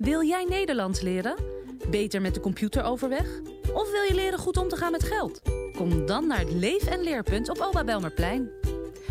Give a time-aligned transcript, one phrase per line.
[0.00, 1.34] Wil jij Nederlands leren?
[1.90, 3.40] Beter met de computer overweg?
[3.72, 5.42] Of wil je leren goed om te gaan met geld?
[5.76, 8.50] Kom dan naar het Leef- en Leerpunt op Oba Belmerplein.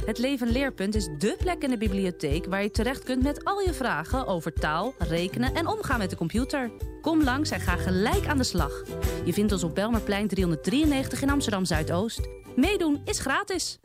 [0.06, 2.46] Het Leef- en Leerpunt is dé plek in de bibliotheek...
[2.46, 6.16] waar je terecht kunt met al je vragen over taal, rekenen en omgaan met de
[6.16, 6.72] computer.
[7.02, 8.84] Kom langs en ga gelijk aan de slag.
[9.26, 12.28] Je vindt ons op Belmerplein 393 in Amsterdam-Zuidoost.
[12.56, 13.80] Meedoen is gratis.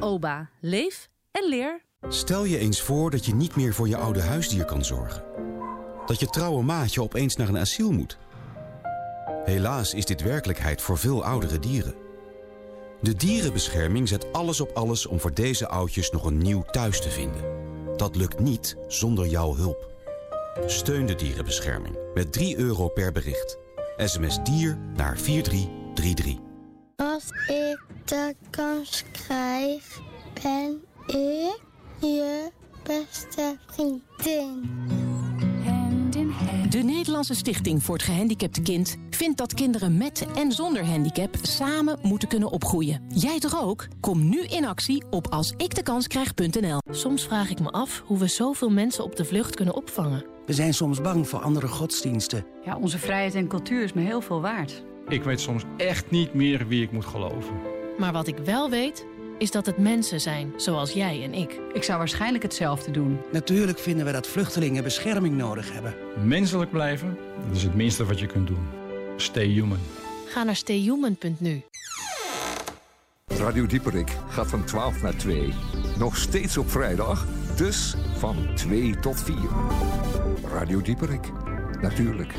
[0.00, 0.50] OBA.
[0.60, 1.82] Leef en leer.
[2.08, 5.49] Stel je eens voor dat je niet meer voor je oude huisdier kan zorgen.
[6.10, 8.18] Dat je trouwe maatje opeens naar een asiel moet.
[9.44, 11.94] Helaas is dit werkelijkheid voor veel oudere dieren.
[13.00, 17.10] De dierenbescherming zet alles op alles om voor deze oudjes nog een nieuw thuis te
[17.10, 17.42] vinden.
[17.96, 19.92] Dat lukt niet zonder jouw hulp.
[20.66, 23.58] Steun de dierenbescherming met 3 euro per bericht.
[23.96, 26.36] SMS dier naar 4333.
[26.96, 30.00] Als ik de kans krijg,
[30.42, 31.60] ben ik
[32.00, 32.50] je
[32.84, 35.09] beste vriendin.
[36.70, 41.98] De Nederlandse Stichting voor het Gehandicapte Kind vindt dat kinderen met en zonder handicap samen
[42.02, 43.02] moeten kunnen opgroeien.
[43.08, 43.86] Jij toch ook?
[44.00, 46.78] Kom nu in actie op alsikdekans.nl.
[46.90, 50.24] Soms vraag ik me af hoe we zoveel mensen op de vlucht kunnen opvangen.
[50.46, 52.44] We zijn soms bang voor andere godsdiensten.
[52.64, 54.84] Ja, onze vrijheid en cultuur is me heel veel waard.
[55.08, 57.54] Ik weet soms echt niet meer wie ik moet geloven.
[57.98, 59.06] Maar wat ik wel weet,
[59.40, 61.60] is dat het mensen zijn, zoals jij en ik.
[61.72, 63.20] Ik zou waarschijnlijk hetzelfde doen.
[63.32, 65.94] Natuurlijk vinden we dat vluchtelingen bescherming nodig hebben.
[66.24, 68.66] Menselijk blijven, dat is het minste wat je kunt doen.
[69.16, 69.78] Stay human.
[70.26, 71.62] Ga naar stayhuman.nu.
[73.26, 75.52] Radio Dieperik gaat van 12 naar 2.
[75.98, 79.36] Nog steeds op vrijdag, dus van 2 tot 4.
[80.52, 81.30] Radio Dieperik,
[81.80, 82.34] natuurlijk.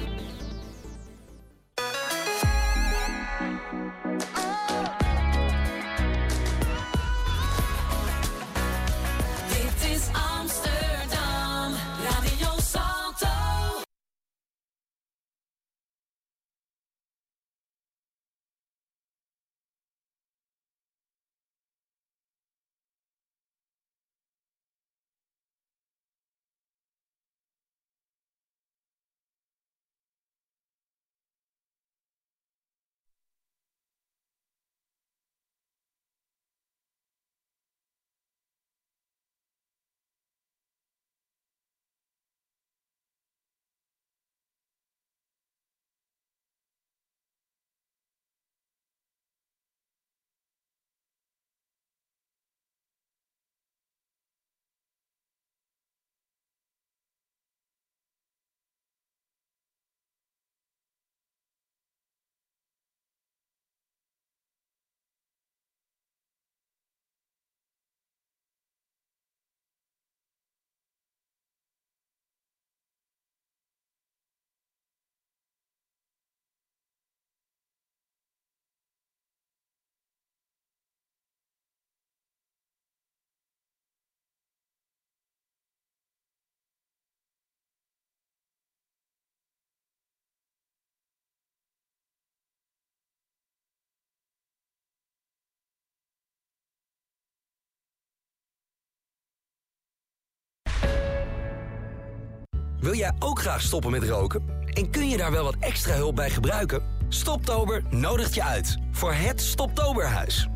[102.81, 104.43] Wil jij ook graag stoppen met roken?
[104.73, 106.83] En kun je daar wel wat extra hulp bij gebruiken?
[107.09, 110.47] Stoptober nodigt je uit voor het Stoptoberhuis.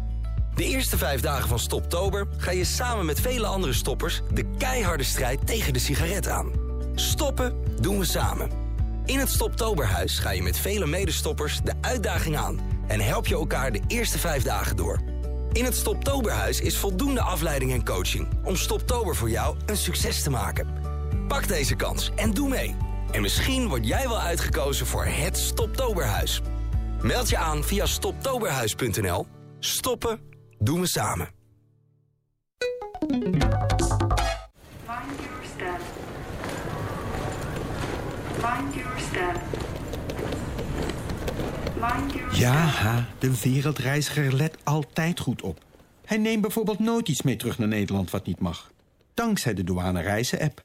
[0.55, 4.21] De eerste vijf dagen van Stoptober ga je samen met vele andere stoppers...
[4.33, 6.51] de keiharde strijd tegen de sigaret aan.
[6.95, 8.49] Stoppen doen we samen.
[9.05, 12.59] In het Stoptoberhuis ga je met vele medestoppers de uitdaging aan...
[12.87, 14.99] en help je elkaar de eerste vijf dagen door.
[15.51, 18.27] In het Stoptoberhuis is voldoende afleiding en coaching...
[18.43, 20.84] om Stoptober voor jou een succes te maken...
[21.27, 22.75] Pak deze kans en doe mee.
[23.11, 26.41] En misschien word jij wel uitgekozen voor het Stoptoberhuis.
[27.01, 29.27] Meld je aan via stoptoberhuis.nl.
[29.59, 30.19] Stoppen
[30.59, 31.29] doen we samen.
[33.07, 33.31] Mind
[35.19, 35.79] your step.
[38.41, 39.41] Mind your step.
[41.79, 45.63] Mind your Ja, de wereldreiziger let altijd goed op.
[46.05, 48.71] Hij neemt bijvoorbeeld nooit iets mee terug naar Nederland wat niet mag.
[49.13, 50.63] Dankzij de douane reizen-app.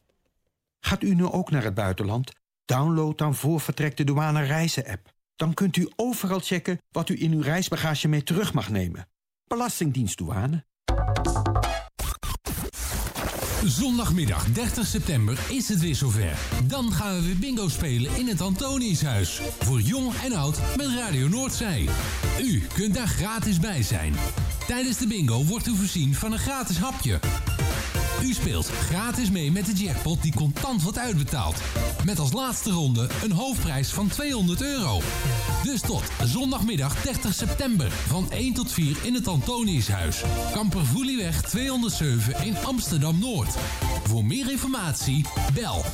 [0.80, 2.32] Gaat u nu ook naar het buitenland?
[2.64, 5.12] Download dan voor vertrek de douane reizen-app.
[5.36, 9.08] Dan kunt u overal checken wat u in uw reisbagage mee terug mag nemen.
[9.44, 10.64] Belastingdienst douane.
[13.64, 16.38] Zondagmiddag 30 september is het weer zover.
[16.64, 19.40] Dan gaan we weer bingo spelen in het Antoniushuis.
[19.58, 21.88] Voor jong en oud met Radio Noordzee.
[22.40, 24.14] U kunt daar gratis bij zijn.
[24.66, 27.20] Tijdens de bingo wordt u voorzien van een gratis hapje.
[28.22, 31.62] U speelt gratis mee met de jackpot die contant wordt uitbetaald.
[32.04, 35.00] Met als laatste ronde een hoofdprijs van 200 euro.
[35.62, 40.22] Dus tot zondagmiddag 30 september van 1 tot 4 in het Antoniushuis.
[40.52, 43.54] Kampervoelieweg 207 in Amsterdam-Noord.
[44.04, 45.24] Voor meer informatie
[45.54, 45.84] bel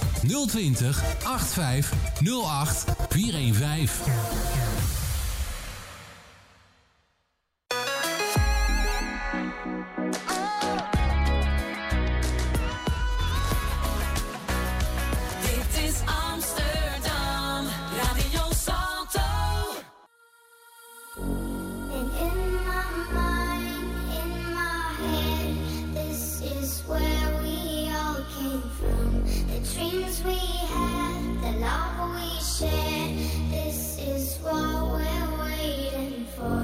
[0.46, 4.95] 020 85 08 415.
[26.86, 30.38] where we all came from, the dreams we
[30.70, 33.18] had, the love we shared.
[33.50, 36.62] This is what we're waiting for.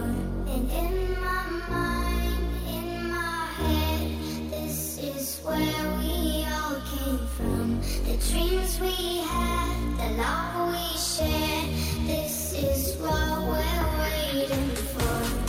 [0.53, 8.17] And in my mind, in my head, this is where we all came from, the
[8.31, 11.69] dreams we had, the love we shared.
[12.07, 15.42] This is what we're waiting for.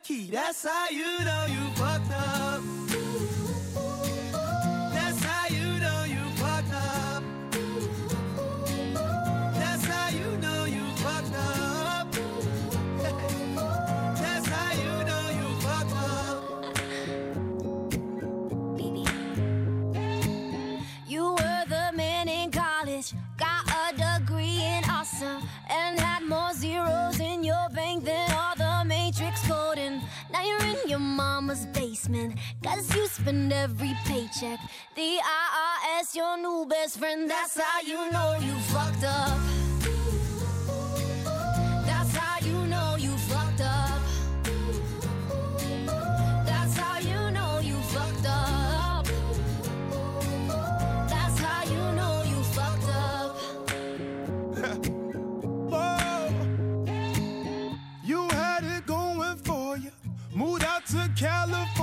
[0.00, 1.82] キラさゆの言うこ
[2.76, 2.81] と
[32.02, 32.34] basement.
[32.62, 34.58] Cause you spend every paycheck.
[34.96, 37.30] The IRS, your new best friend.
[37.30, 39.38] That's how you know you fucked up.
[41.86, 44.00] That's how you know you fucked up.
[46.46, 49.06] That's how you know you fucked up.
[51.08, 53.36] That's how you know you fucked up.
[58.04, 59.92] You had it going for you.
[60.34, 61.81] Moved out to California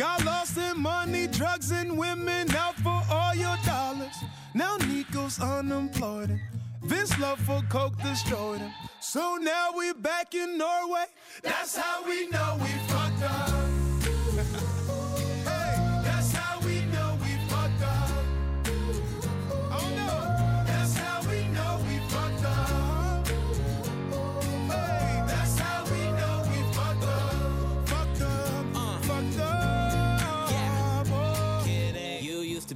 [0.00, 4.16] Got lost in money, drugs, and women out for all your dollars.
[4.54, 6.30] Now Nico's unemployed.
[6.30, 6.40] Him.
[6.82, 8.72] This love for coke destroyed him.
[9.00, 11.04] So now we're back in Norway.
[11.42, 13.89] That's how we know we fucked up.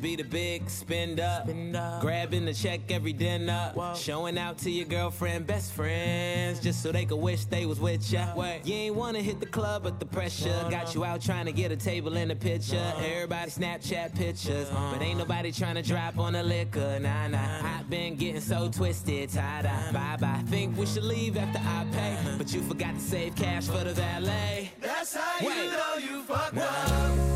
[0.04, 1.46] Be the big spend up,
[2.02, 7.06] grabbing the check every dinner, showing out to your girlfriend, best friends, just so they
[7.06, 8.26] could wish they was with ya.
[8.64, 11.73] You ain't wanna hit the club, but the pressure got you out trying to get
[11.73, 12.92] a table in the picture.
[12.99, 16.99] Everybody Snapchat pictures, but ain't nobody trying to drop on the liquor.
[17.00, 17.78] Nah, nah.
[17.78, 19.94] I've been getting so twisted, tied up.
[19.94, 20.42] Bye bye.
[20.49, 23.94] Think we should leave after I pay, but you forgot to save cash for the
[23.94, 24.70] valet.
[24.82, 27.33] That's how you know you fucked up.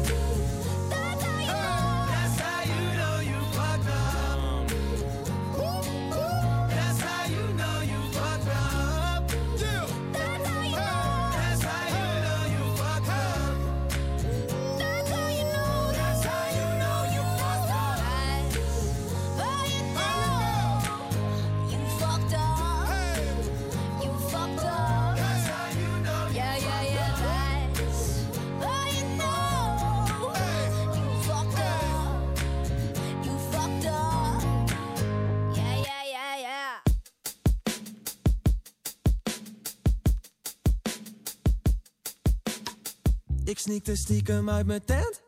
[43.59, 45.23] Ik sneakte stiekem uit mijn tent.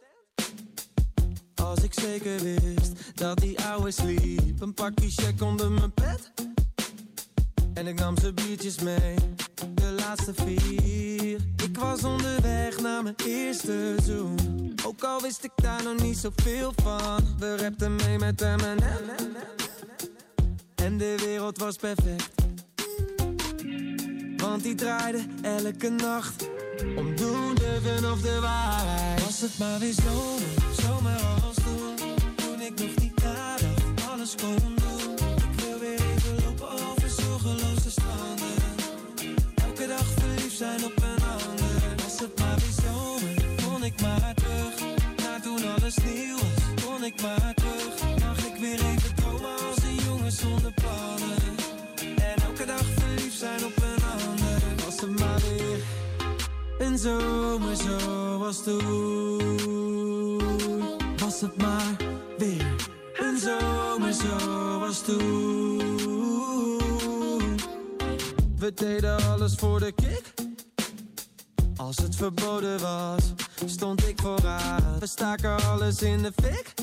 [1.54, 4.60] Als ik zeker wist dat die ouwe sliep.
[4.60, 6.32] Een pakje check onder mijn pet.
[7.74, 9.14] En ik nam ze biertjes mee.
[9.74, 11.40] De laatste vier.
[11.64, 14.74] Ik was onderweg naar mijn eerste zoen.
[14.86, 17.36] Ook al wist ik daar nog niet zoveel van.
[17.38, 18.78] We rapten mee met M&M.
[20.74, 22.30] En de wereld was perfect.
[24.36, 26.48] Want die draaide elke nacht.
[26.96, 27.49] Om doen
[27.86, 29.24] of de waarheid.
[29.24, 31.94] Was het maar weer zomer, zomer als toen.
[32.34, 35.12] Toen ik nog niet nadacht, alles kon doen.
[35.36, 38.56] Ik wil weer even lopen over zorgeloze stranden.
[39.54, 41.94] Elke dag verliefd zijn op een ander.
[42.04, 44.74] Was het maar weer zomer, kon ik maar terug.
[45.22, 48.18] Naar toen alles nieuw was, kon ik maar terug.
[48.24, 51.42] Mag ik weer even dromen als een jongen zonder plannen.
[52.16, 54.60] En elke dag verliefd zijn op een ander.
[54.84, 55.59] Was het maar weer
[56.90, 60.40] een zomer zoals toen.
[61.16, 61.96] Was het maar
[62.38, 62.74] weer
[63.18, 65.78] een zomer zoals toen.
[68.56, 70.34] We deden alles voor de kick.
[71.76, 73.32] Als het verboden was,
[73.64, 74.98] stond ik vooraan.
[74.98, 76.74] We staken alles in de fik.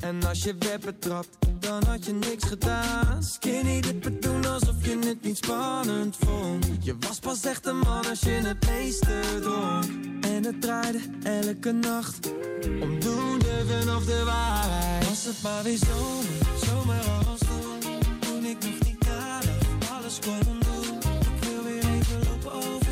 [0.00, 3.22] En als je werd betrapt, dan had je niks gedaan.
[3.22, 6.66] Skinny dippen doen alsof je het niet spannend vond.
[6.80, 9.84] Je was pas echt een man als je het meeste dronk.
[10.20, 12.32] En het draaide elke nacht.
[12.80, 15.08] Om doen durven of de waarheid.
[15.08, 17.92] Was het maar weer zomer, zomer als toen.
[18.20, 20.96] Toen ik nog niet nadacht, alles kon doen.
[21.20, 22.83] Ik wil weer even lopen over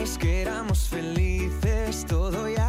[0.00, 2.59] Que éramos felices, todo ya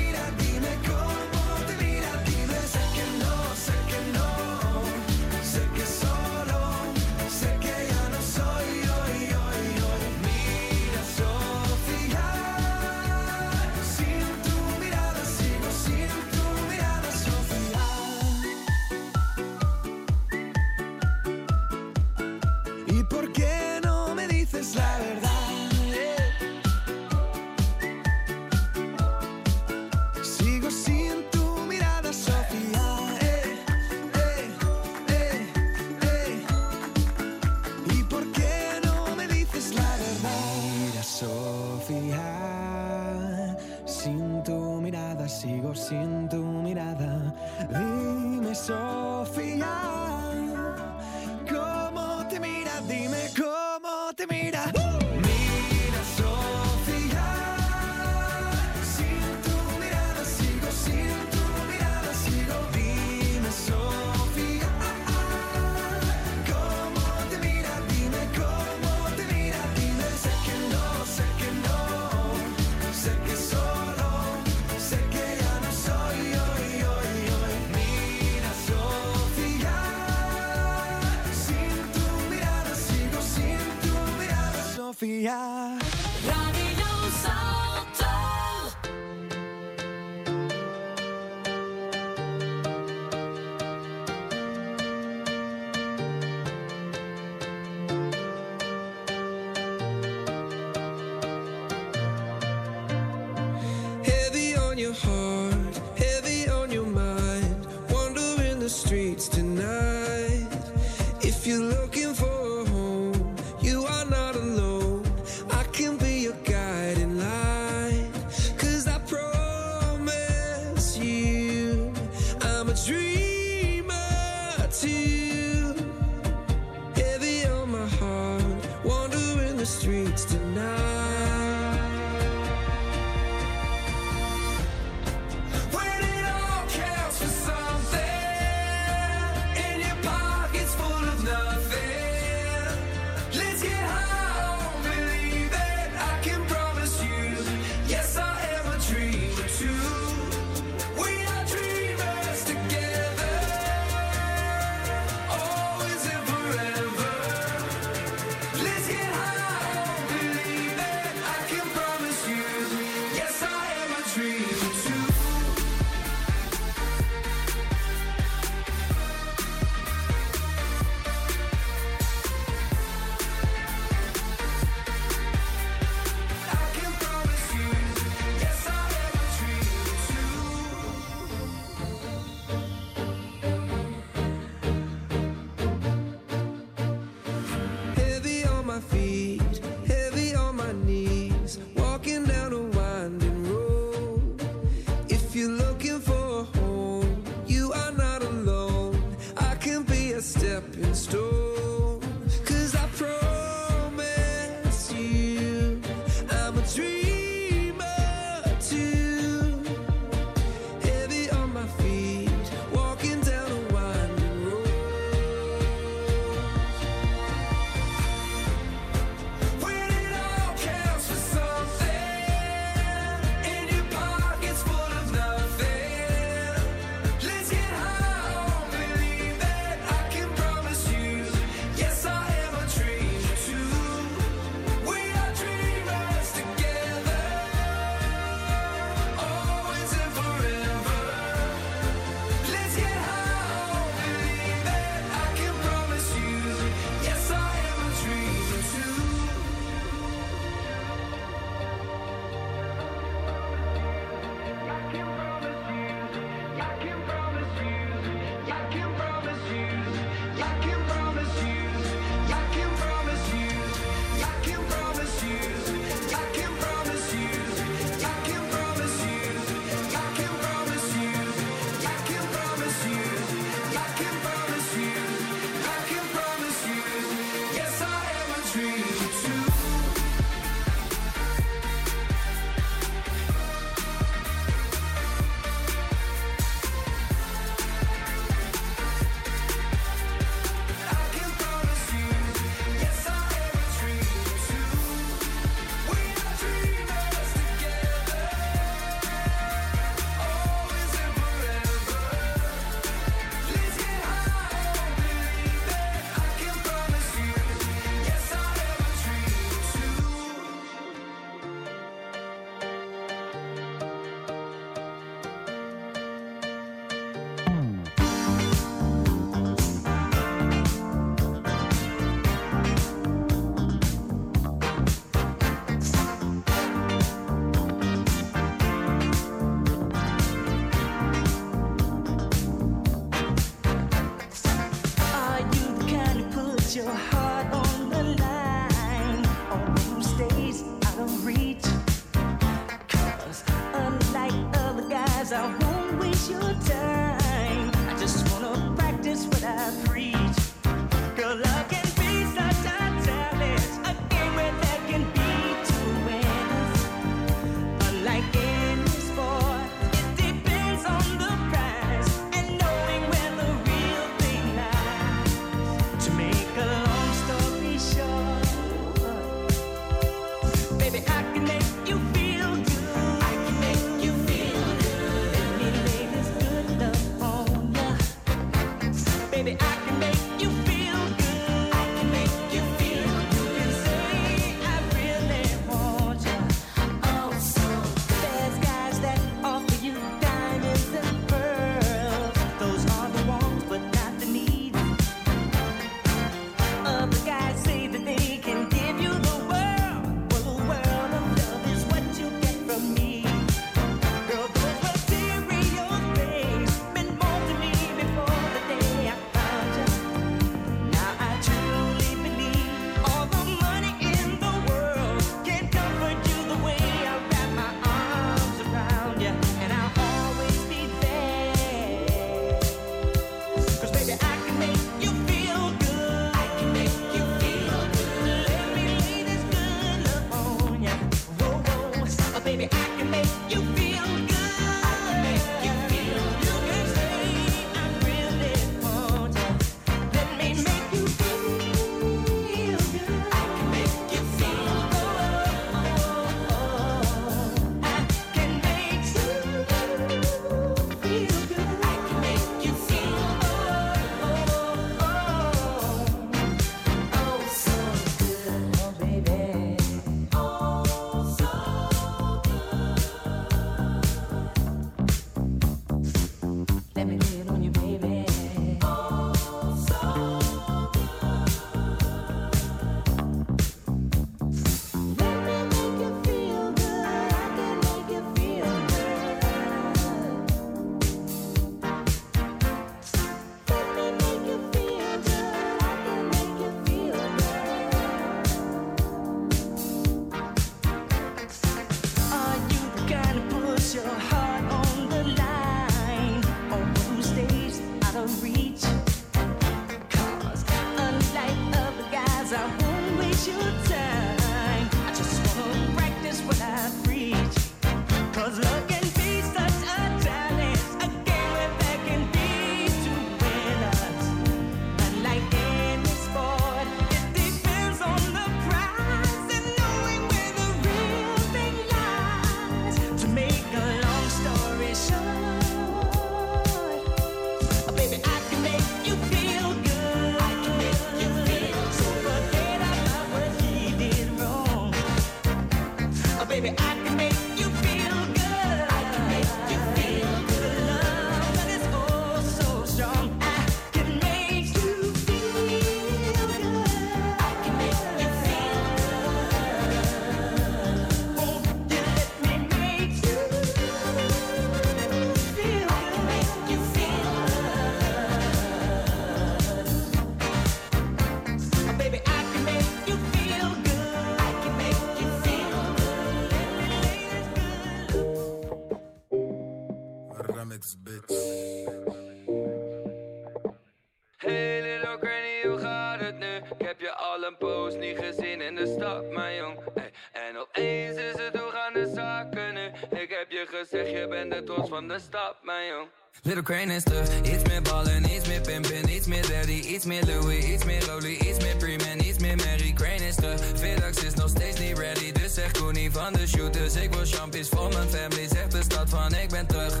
[586.62, 591.36] iets meer ballen, iets meer pimpin, iets meer daddy, iets meer Louis, iets meer Rolly,
[591.36, 592.94] iets meer Freeman, iets meer Mary.
[593.36, 596.94] Terug, Vidax is nog steeds niet ready, dus zeg Koenie van de shooters.
[596.94, 600.00] Ik wil champions voor mijn family, zegt de stad van ik ben terug.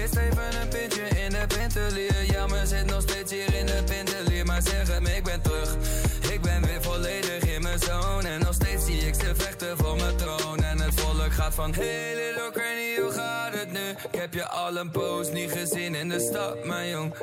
[0.00, 3.82] Eerst even een pintje in de pintelier, ja maar zit nog steeds hier in de
[3.84, 5.76] pintelier, maar zeg hem ik ben terug.
[6.32, 9.96] Ik ben weer volledig in mijn zone en nog steeds zie ik ze vechten voor
[9.96, 10.62] mijn troon.
[10.64, 12.21] En het volk gaat van, hey
[14.22, 17.14] heb je al een poos niet gezien in de stad, mijn jong.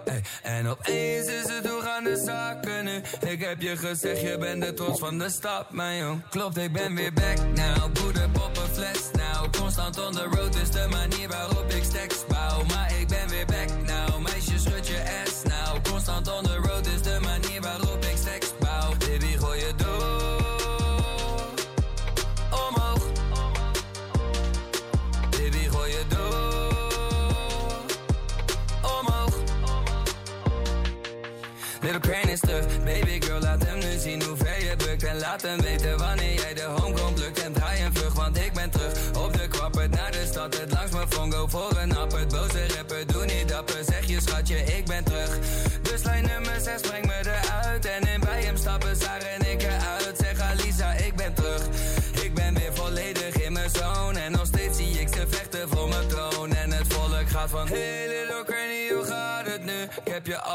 [0.44, 3.02] En opeens is het hoe gaan de zaken nu?
[3.30, 6.22] Ik heb je gezegd, je bent de trots van de stad, mijn jong.
[6.30, 7.94] Klopt, ik ben weer back now.
[7.94, 9.52] Boeder, poppen, fles now.
[9.60, 12.64] Constant on the road is de manier waarop ik stacks bouw.
[12.64, 14.22] Maar ik ben weer back now.
[14.22, 15.84] Meisje, schud je ass now.
[15.84, 16.69] Constant on the road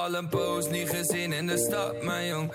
[0.04, 2.52] al een poos niet gezien in de stad, mijn jong.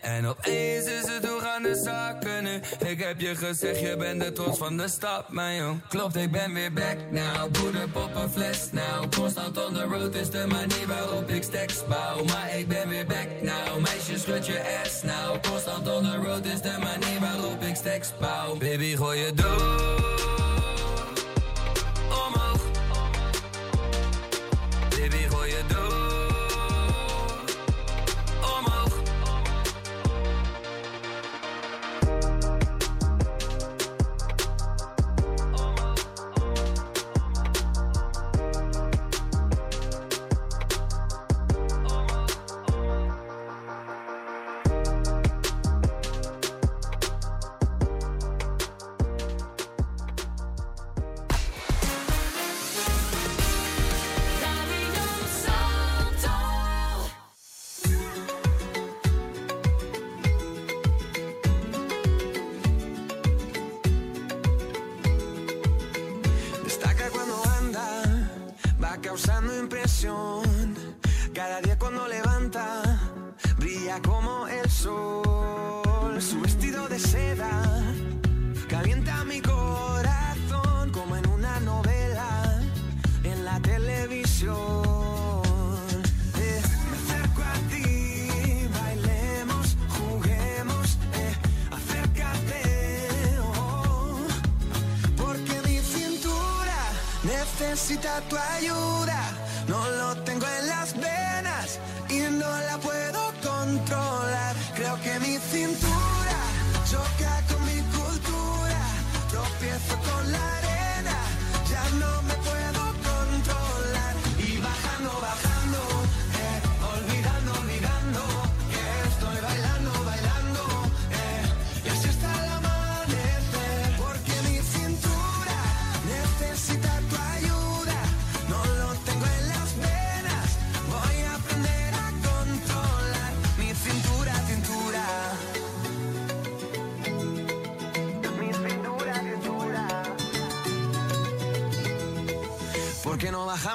[0.00, 2.60] En opeens is het hoe gaan de zaken nu?
[2.88, 5.80] Ik heb je gezegd, je bent de trots van de stad, mijn jong.
[5.88, 7.50] Klopt, ik ben weer back now.
[7.52, 9.12] Poeder, poppen, fles now.
[9.14, 12.24] Constant on the road is de manier waarop ik stacks bouw.
[12.24, 13.78] Maar ik ben weer back now.
[13.78, 15.42] Meisje, schud je ass now.
[15.42, 18.56] Constant on the road is de manier waarop ik stacks bouw.
[18.56, 20.31] Baby, gooi je door.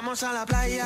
[0.08, 0.77] Bajamos a la playa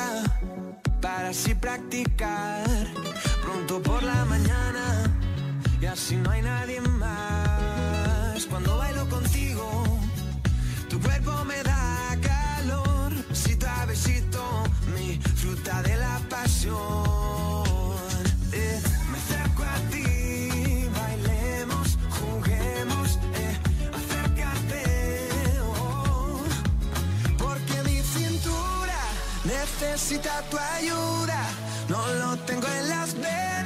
[29.93, 31.39] necesita tu ayuda.
[31.87, 33.62] No lo tengo en las venas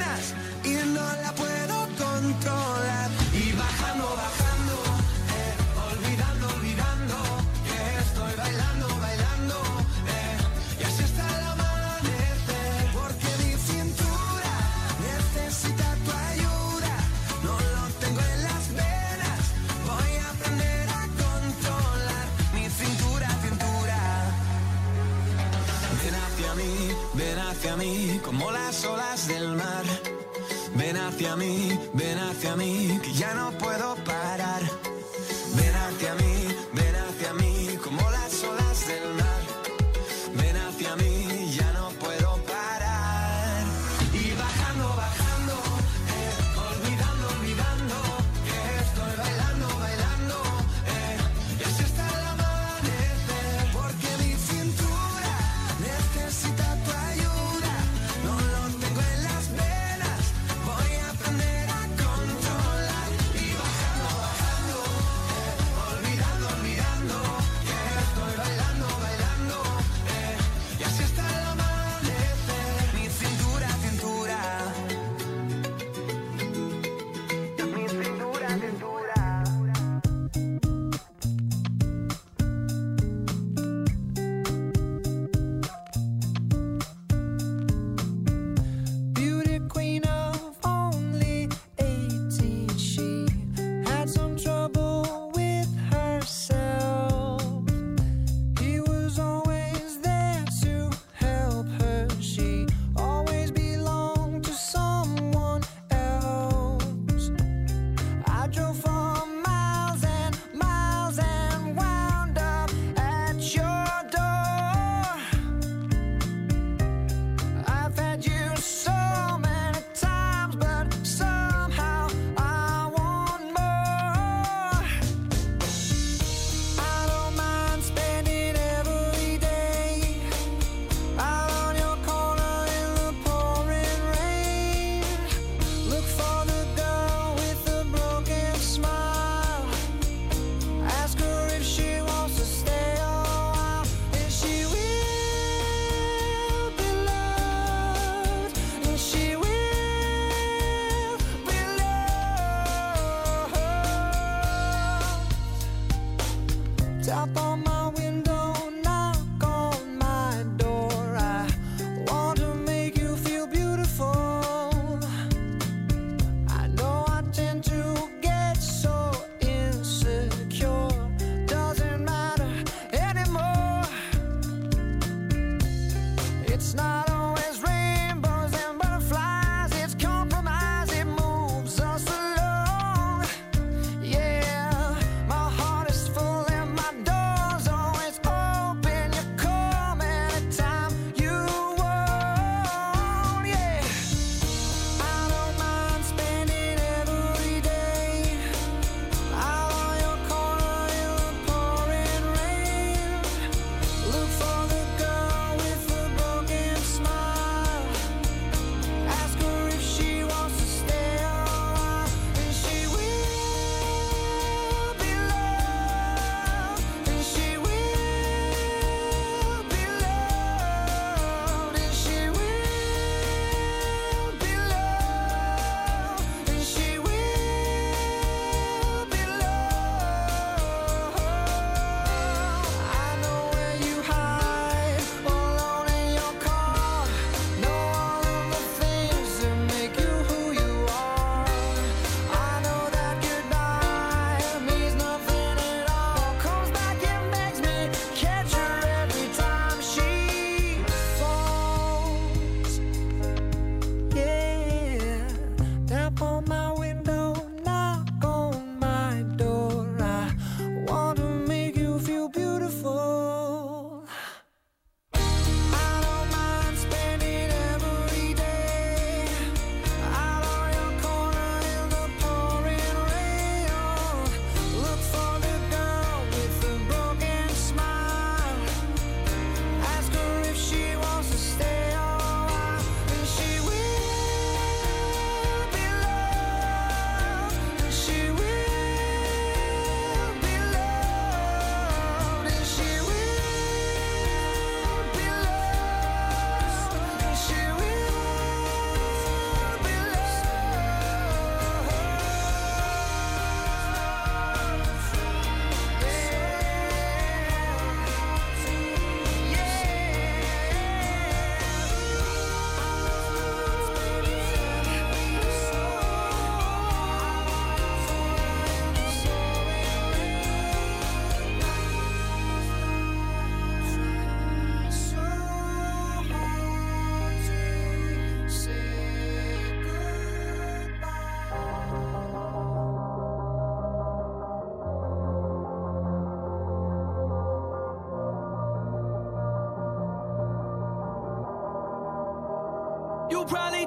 [31.18, 33.87] hacia mí, ven hacia mí, que ya no puedo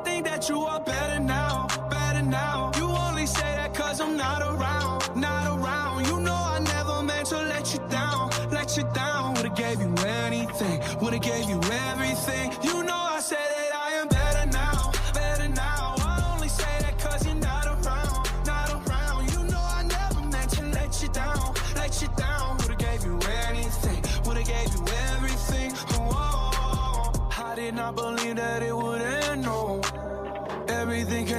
[0.04, 2.70] think that you are better now, better now.
[2.76, 6.06] You only say that cause I'm not around, not around.
[6.06, 9.34] You know I never meant to let you down, let you down.
[9.34, 9.94] Would've gave you
[10.26, 12.52] anything, would've gave you everything.
[12.62, 15.94] You know I said that I am better now, better now.
[15.98, 18.14] I only say that cause you're not around,
[18.46, 19.32] not around.
[19.32, 22.56] You know I never meant to let you down, let you down.
[22.58, 25.72] Would've gave you anything, would've gave you everything.
[25.92, 27.28] Oh, oh, oh.
[27.42, 28.89] I did not believe that it would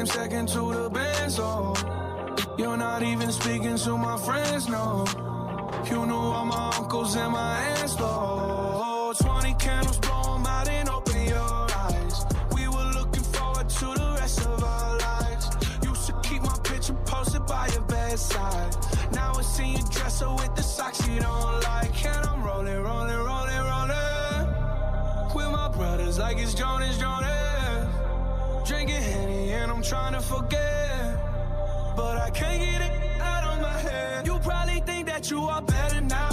[0.01, 2.55] came second to the band, so oh.
[2.57, 5.05] you're not even speaking to my friends, no.
[5.91, 9.13] You knew all my uncles and my aunts, though.
[9.19, 12.25] 20 candles, blow 'em out and open your eyes.
[12.55, 15.45] We were looking forward to the rest of our lives.
[15.83, 18.75] Used to keep my picture posted by your bedside.
[19.11, 22.05] Now I see you dresser with the socks you don't like.
[22.05, 24.47] And I'm rolling, rolling, rolling, rolling.
[25.35, 27.50] With my brothers like it's Jonas, Jonas.
[29.51, 31.17] And I'm trying to forget.
[31.97, 34.25] But I can't get it out of my head.
[34.25, 36.30] You probably think that you are better now,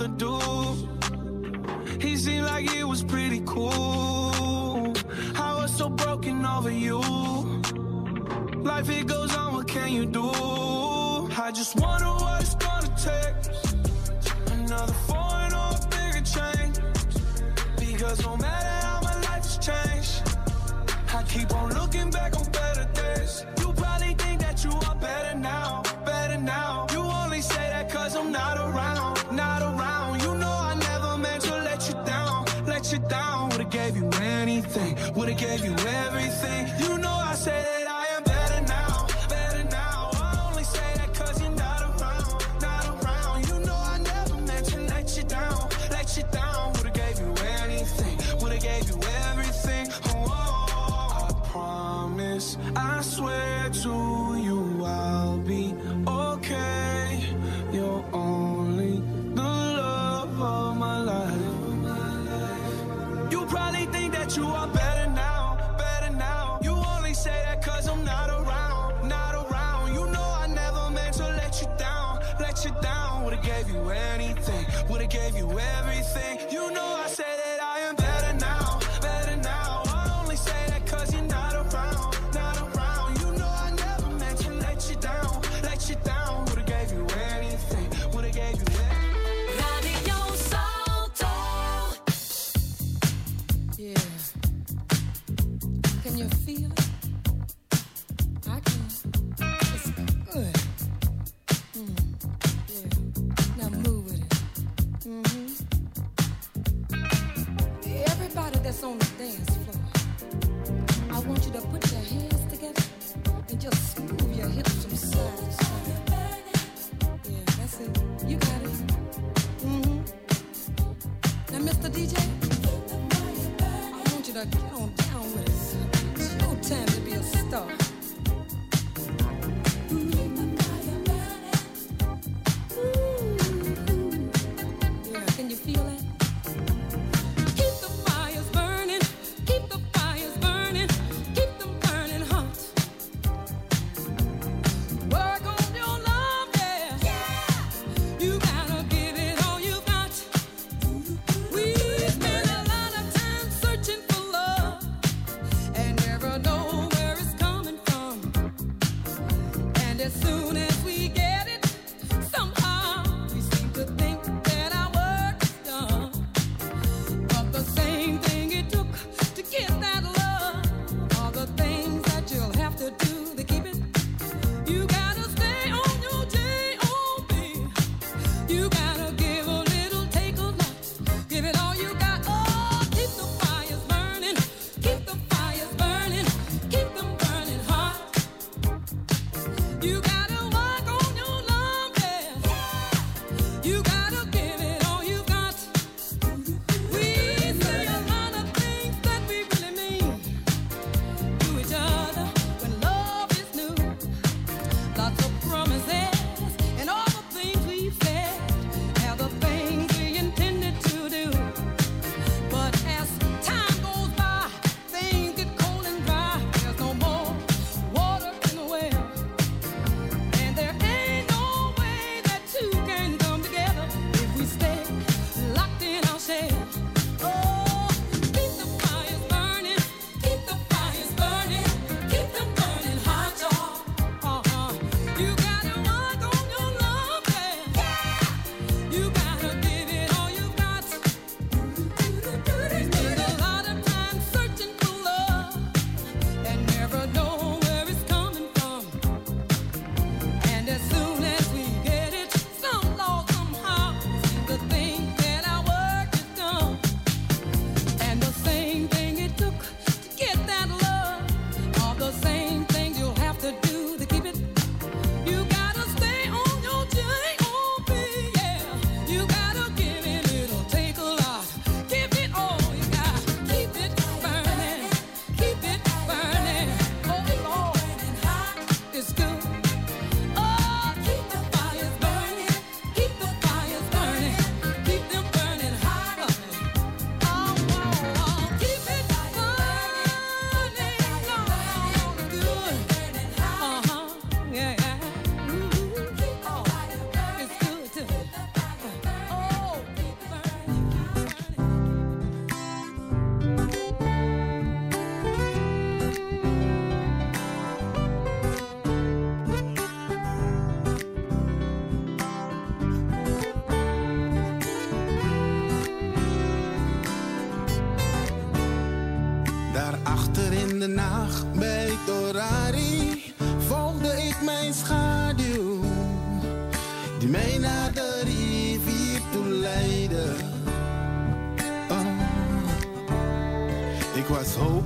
[0.00, 2.00] other dude.
[2.00, 4.94] He seemed like he was pretty cool.
[5.34, 7.00] I was so broken over you.
[8.62, 10.30] Life it goes on, what can you do?
[11.44, 13.36] I just wonder what it's gonna take.
[14.52, 16.76] Another foreign or a bigger change.
[17.76, 20.22] Because no matter how my life has changed,
[21.12, 23.44] I keep on looking back on better days.
[23.60, 25.82] You probably think that you are better now,
[35.28, 36.68] would've gave you everything.
[36.78, 40.10] You know I say that I am better now, better now.
[40.14, 43.46] I only say that cause you're not around, not around.
[43.46, 46.72] You know I never meant to let you down, let you down.
[46.72, 48.98] Would've gave you anything, would've gave you
[49.28, 49.88] everything.
[50.06, 53.57] Oh, I promise, I swear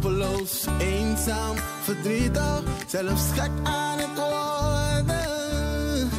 [0.02, 6.10] hopeloos, eenzaam, verdrietig, zelfs gek aan het worden.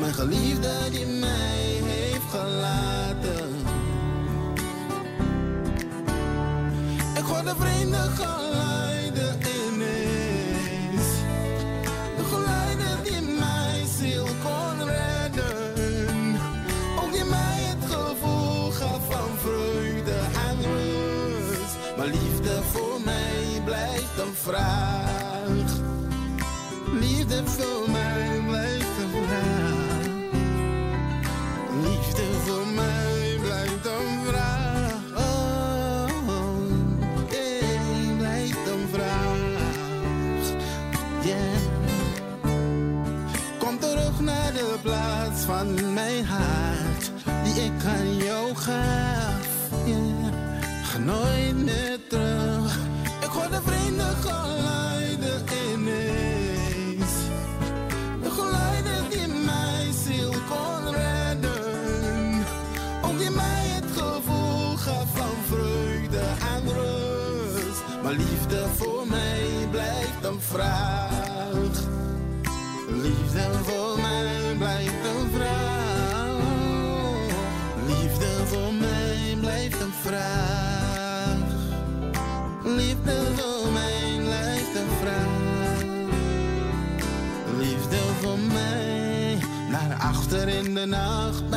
[0.00, 3.50] Mijn geliefde die mij heeft gelaten.
[7.16, 8.71] Ik word een vreemde gelaten.
[24.52, 24.81] naufragar.
[70.52, 71.10] vraag.
[72.88, 76.40] Liefde voor mij blijft een vraag.
[77.86, 81.38] Liefde voor mij blijft een vraag.
[82.64, 85.82] Liefde voor mij blijft een vraag.
[87.58, 89.38] Liefde voor mij
[89.70, 91.50] naar achter in de nacht.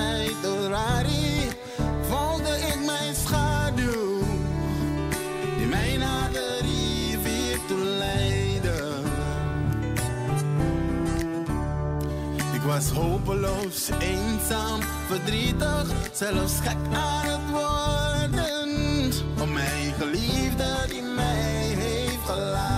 [12.76, 19.12] was hopeloos, eenzaam, verdrietig, zelfs gek aan het worden.
[19.42, 22.75] Om mijn geliefde die mij heeft gelaten.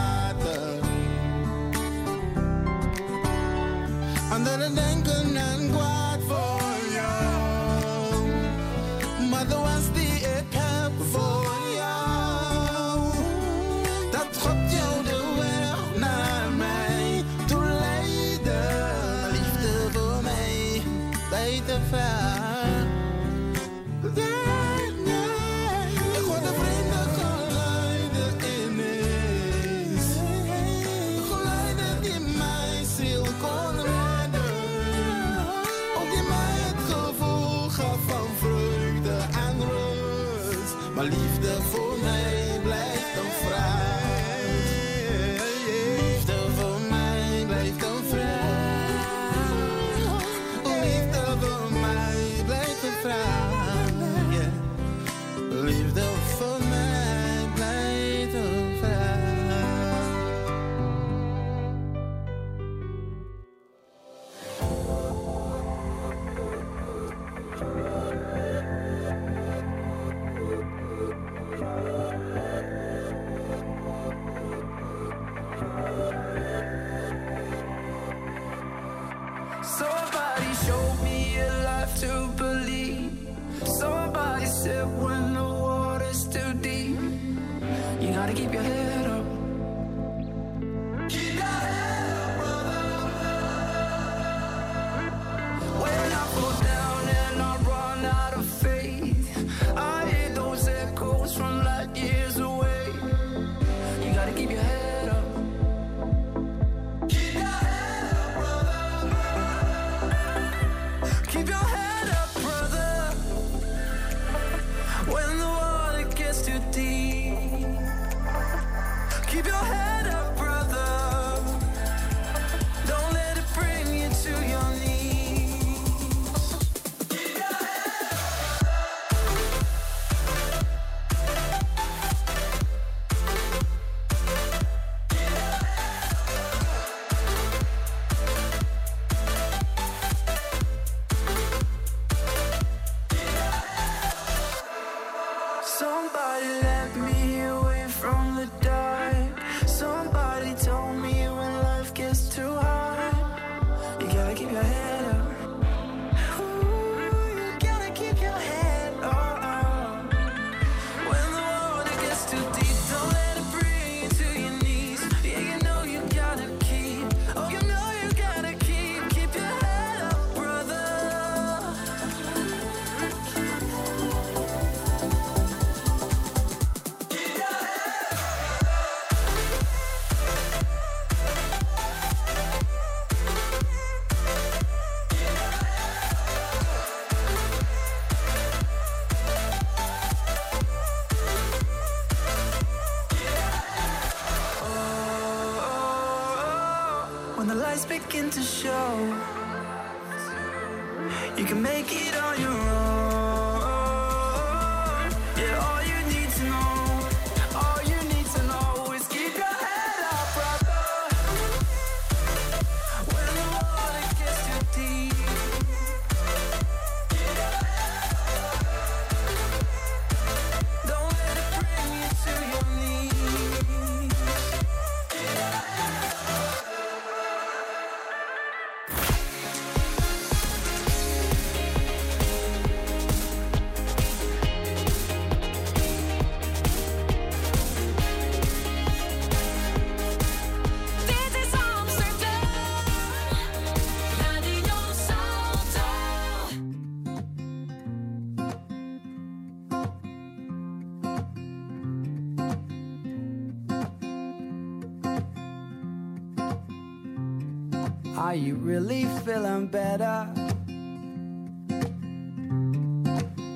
[258.67, 260.27] Really feeling better?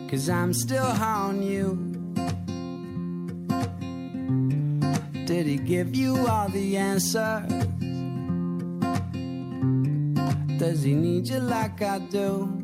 [0.09, 1.75] Cause I'm still on you.
[5.25, 7.43] Did he give you all the answers?
[10.57, 12.60] Does he need you like I do?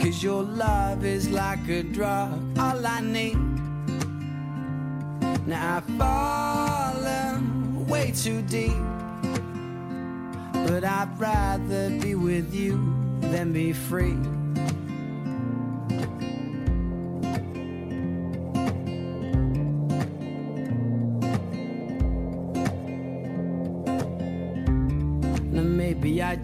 [0.00, 3.36] Cause your love is like a drug, all I need.
[5.46, 8.72] Now I've fallen way too deep.
[10.66, 12.80] But I'd rather be with you
[13.20, 14.16] than be free.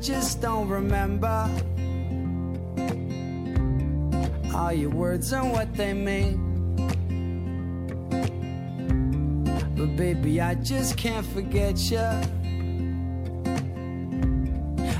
[0.00, 1.50] Just don't remember
[4.54, 6.46] all your words and what they mean.
[9.76, 11.98] But baby, I just can't forget you.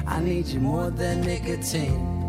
[0.07, 2.20] I need you more than nicotine.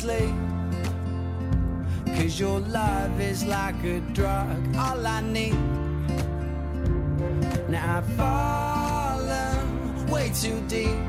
[0.00, 0.34] Sleep.
[2.16, 5.58] Cause your love is like a drug, all I need.
[7.68, 11.00] Now I've fallen way too deep.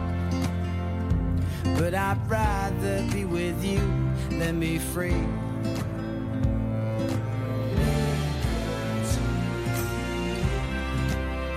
[1.77, 3.79] But I'd rather be with you
[4.37, 5.23] than be free.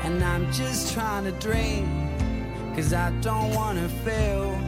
[0.04, 1.84] And I'm just trying to dream,
[2.76, 4.63] cause I don't wanna feel.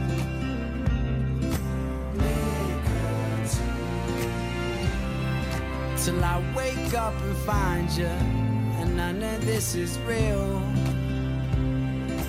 [6.07, 10.63] Till I wake up and find you, and none of this is real.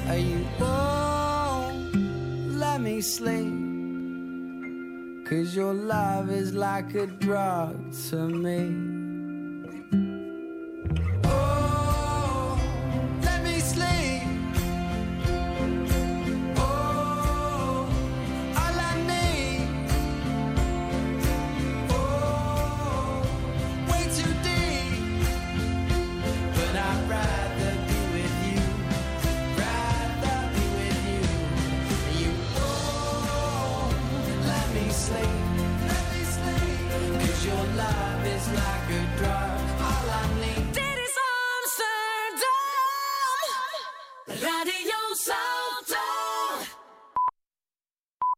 [0.08, 1.94] Are you won't
[2.56, 3.54] let me sleep?
[5.28, 8.87] Cause your love is like a drug to me.